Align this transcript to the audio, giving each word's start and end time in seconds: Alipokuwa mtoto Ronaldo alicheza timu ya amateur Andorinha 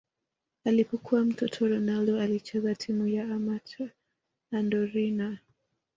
Alipokuwa 0.65 1.25
mtoto 1.25 1.67
Ronaldo 1.67 2.19
alicheza 2.19 2.75
timu 2.75 3.07
ya 3.07 3.23
amateur 3.23 3.89
Andorinha 4.51 5.37